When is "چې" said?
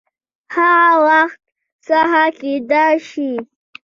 3.07-3.29